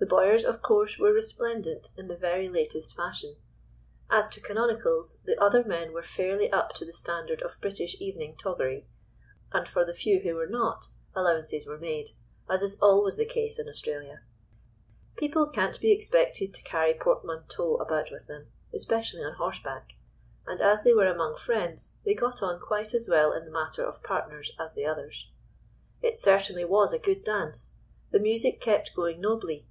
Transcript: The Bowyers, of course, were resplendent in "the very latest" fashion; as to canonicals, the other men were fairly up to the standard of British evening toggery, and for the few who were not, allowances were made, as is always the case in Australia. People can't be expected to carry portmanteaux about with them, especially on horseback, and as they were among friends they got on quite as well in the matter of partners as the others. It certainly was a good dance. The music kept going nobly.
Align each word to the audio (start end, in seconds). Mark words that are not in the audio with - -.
The 0.00 0.06
Bowyers, 0.06 0.44
of 0.44 0.62
course, 0.62 0.96
were 0.96 1.12
resplendent 1.12 1.90
in 1.96 2.06
"the 2.06 2.16
very 2.16 2.48
latest" 2.48 2.94
fashion; 2.94 3.34
as 4.08 4.28
to 4.28 4.40
canonicals, 4.40 5.20
the 5.24 5.36
other 5.42 5.64
men 5.64 5.92
were 5.92 6.04
fairly 6.04 6.50
up 6.52 6.72
to 6.74 6.84
the 6.84 6.92
standard 6.92 7.42
of 7.42 7.60
British 7.60 7.96
evening 8.00 8.36
toggery, 8.36 8.86
and 9.52 9.66
for 9.66 9.84
the 9.84 9.92
few 9.92 10.20
who 10.20 10.36
were 10.36 10.46
not, 10.46 10.84
allowances 11.16 11.66
were 11.66 11.78
made, 11.80 12.10
as 12.48 12.62
is 12.62 12.78
always 12.80 13.16
the 13.16 13.26
case 13.26 13.58
in 13.58 13.68
Australia. 13.68 14.22
People 15.16 15.48
can't 15.50 15.80
be 15.80 15.90
expected 15.90 16.54
to 16.54 16.62
carry 16.62 16.94
portmanteaux 16.94 17.74
about 17.78 18.12
with 18.12 18.28
them, 18.28 18.52
especially 18.72 19.24
on 19.24 19.34
horseback, 19.34 19.94
and 20.46 20.62
as 20.62 20.84
they 20.84 20.94
were 20.94 21.08
among 21.08 21.34
friends 21.34 21.96
they 22.04 22.14
got 22.14 22.40
on 22.40 22.60
quite 22.60 22.94
as 22.94 23.08
well 23.10 23.32
in 23.32 23.44
the 23.44 23.50
matter 23.50 23.84
of 23.84 24.00
partners 24.04 24.52
as 24.60 24.76
the 24.76 24.86
others. 24.86 25.32
It 26.00 26.16
certainly 26.16 26.64
was 26.64 26.92
a 26.92 27.00
good 27.00 27.24
dance. 27.24 27.76
The 28.12 28.20
music 28.20 28.60
kept 28.60 28.94
going 28.94 29.20
nobly. 29.20 29.66